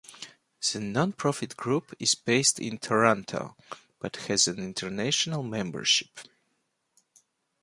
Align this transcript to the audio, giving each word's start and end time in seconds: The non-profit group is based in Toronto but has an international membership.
The 0.73 0.79
non-profit 0.79 1.55
group 1.55 1.93
is 1.99 2.15
based 2.15 2.59
in 2.59 2.79
Toronto 2.79 3.55
but 3.99 4.15
has 4.15 4.47
an 4.47 4.57
international 4.57 5.43
membership. 5.43 6.21